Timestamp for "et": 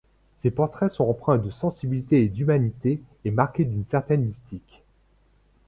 2.23-2.27, 3.23-3.29